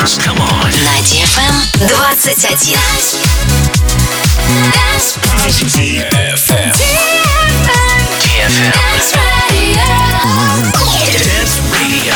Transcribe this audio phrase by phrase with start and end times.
[0.00, 0.18] dance.
[0.18, 0.70] Come on.
[0.84, 2.16] На DFM 21.
[5.66, 6.72] DFM.
[8.20, 8.72] DFM.
[11.12, 12.14] Dance Radio.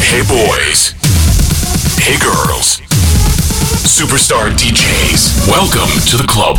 [0.00, 0.94] Hey boys.
[1.98, 2.80] Hey girls.
[3.84, 5.48] Superstar DJs.
[5.48, 6.58] Welcome to the club.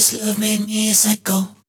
[0.00, 1.61] Satellite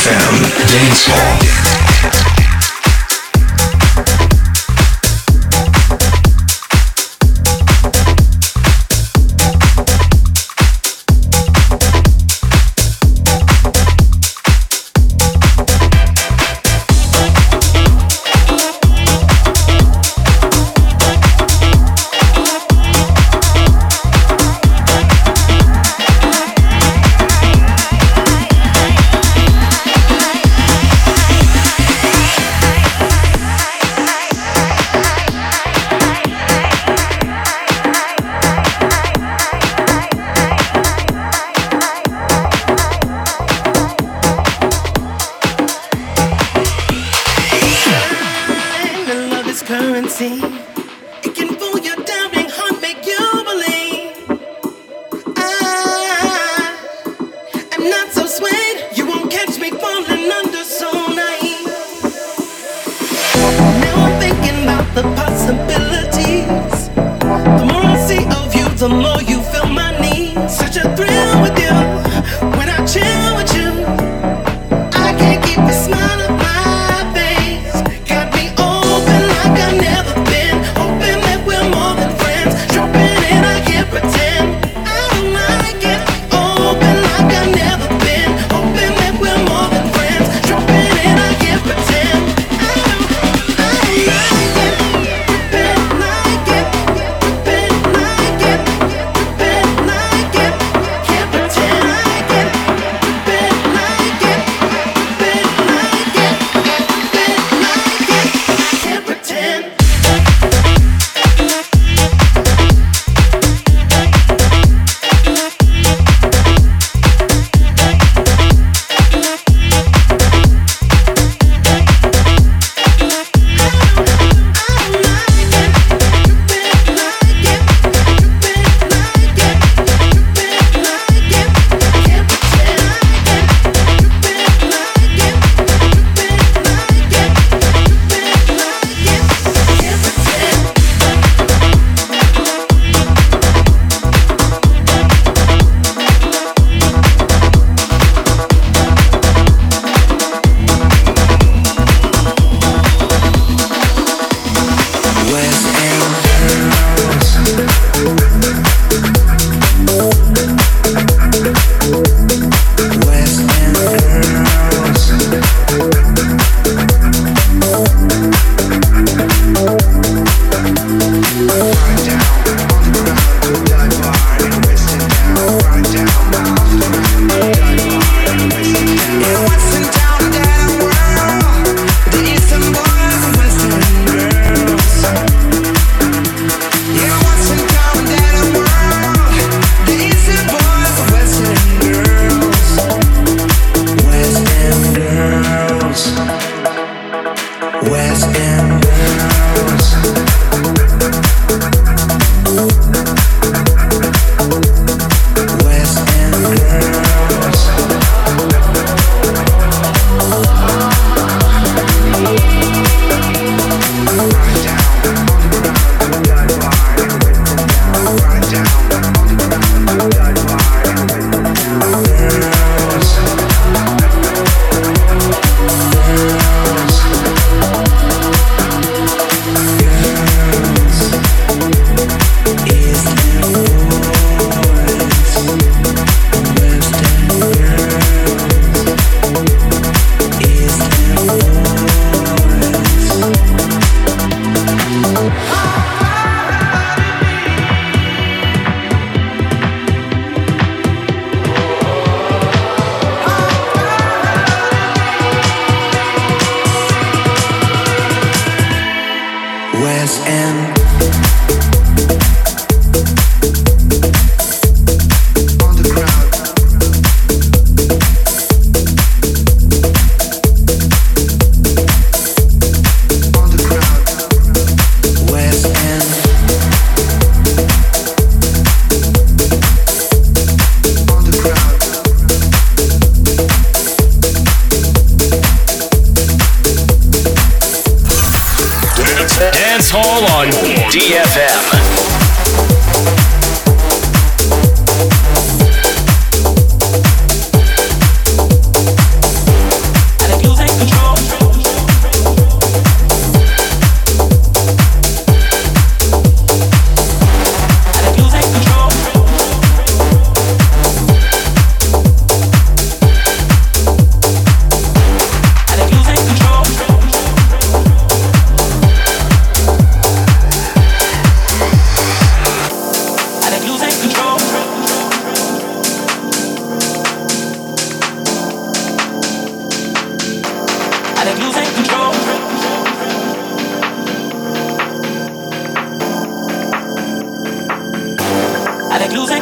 [0.00, 1.69] FM Dance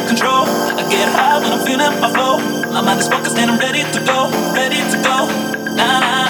[0.09, 0.49] control.
[0.81, 2.41] I get high when I'm feeling my flow.
[2.73, 5.29] My mind is focused and I'm ready to go, ready to go.
[5.77, 6.29] Nah, nah.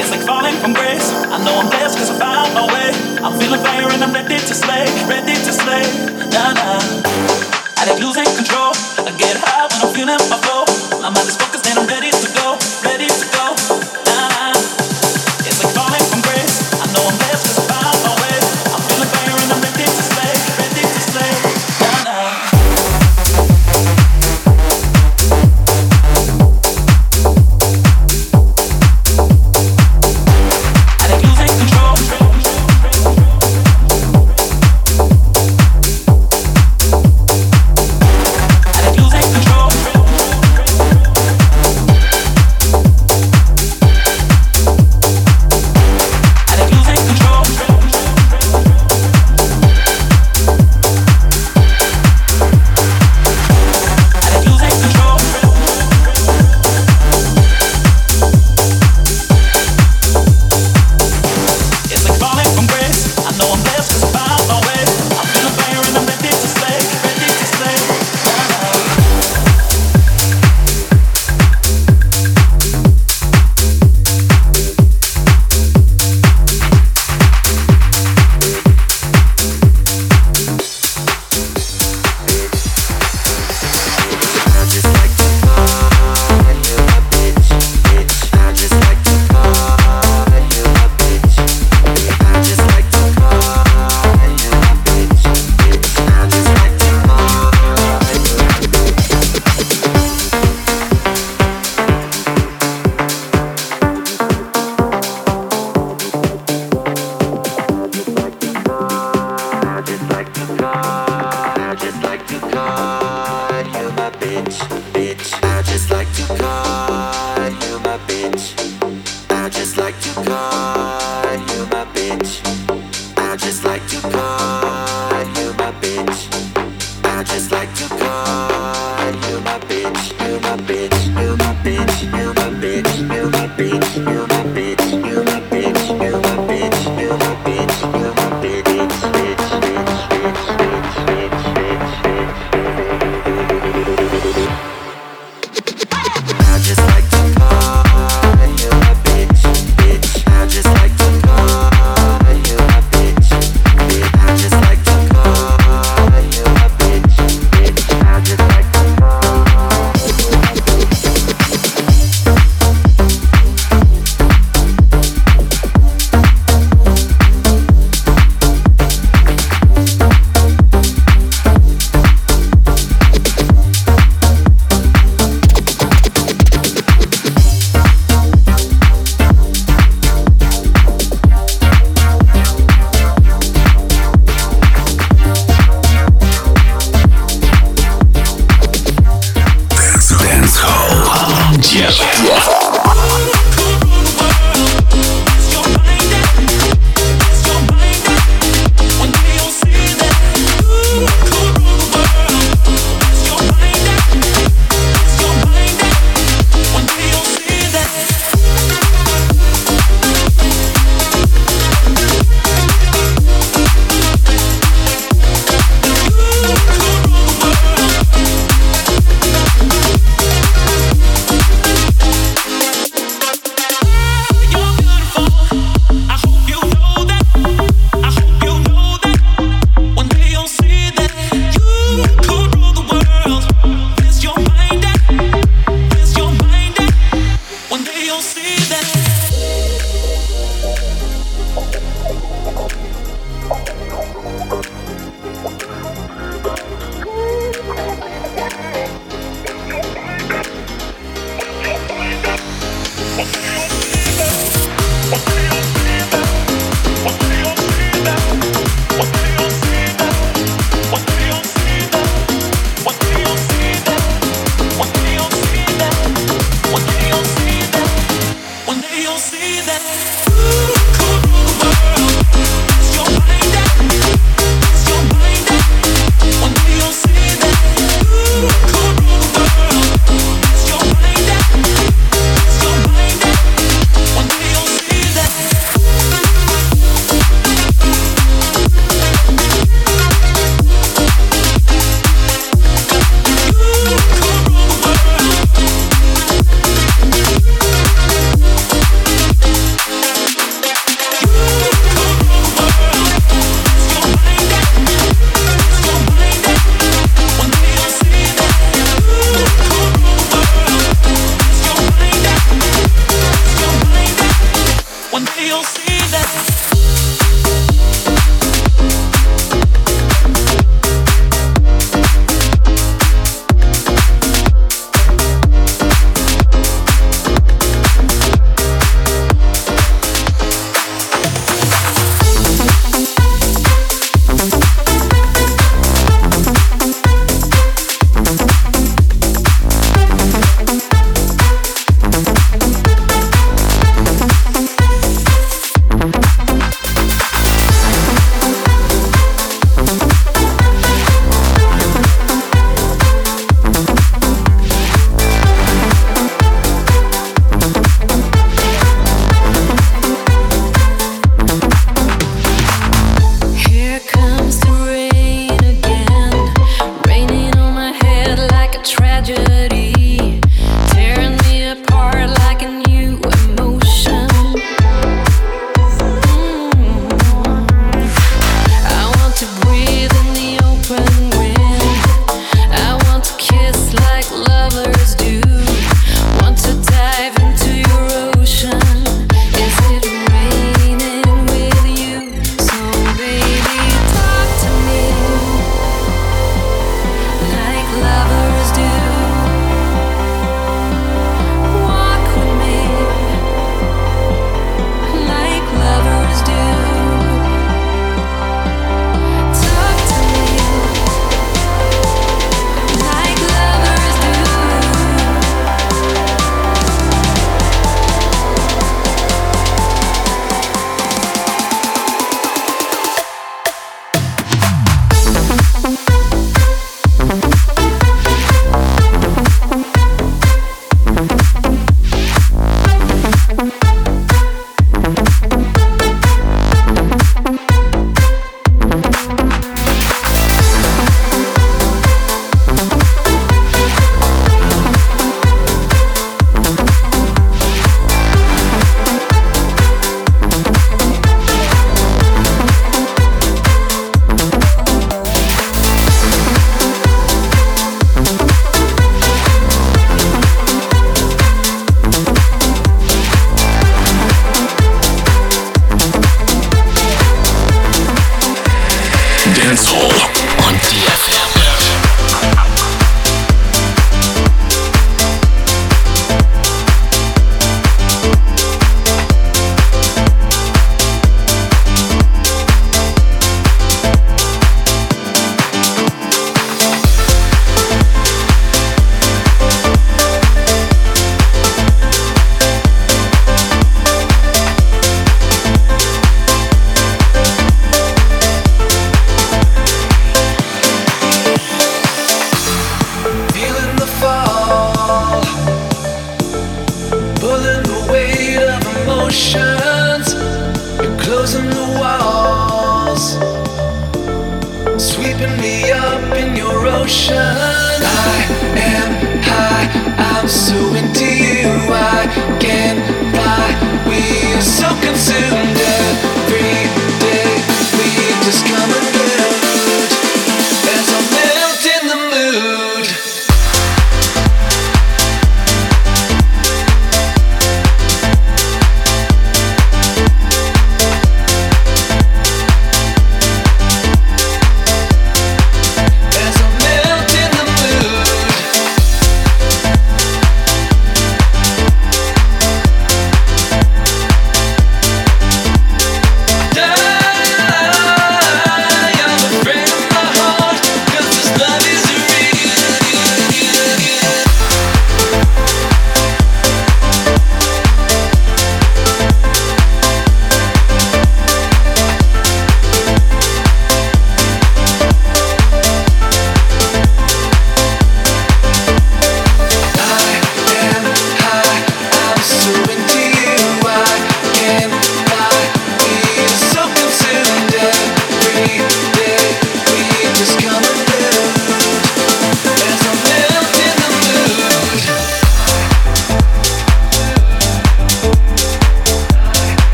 [0.00, 1.12] It's like falling from grace.
[1.28, 2.88] I know I'm blessed cause I found my way.
[3.20, 5.84] I'm feeling fire and I'm ready to slay, ready to slay.
[6.32, 6.80] Nah, nah.
[7.76, 8.72] I ain't losing control.
[9.04, 10.64] I get high when I'm feeling my flow.
[11.04, 13.37] My mind is focused and I'm ready to go, ready to go.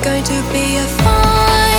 [0.00, 1.71] Going to